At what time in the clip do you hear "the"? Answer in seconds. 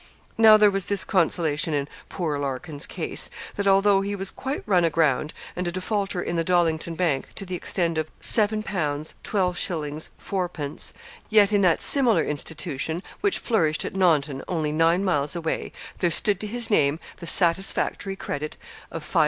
6.37-6.43, 7.45-7.53, 17.17-17.27